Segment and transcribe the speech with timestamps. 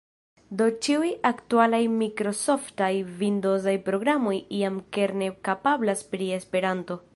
[0.59, 2.89] Do ĉiuj aktualaj mikrosoftaj
[3.21, 7.03] vindozaj programoj jam kerne kapablas pri Esperanto.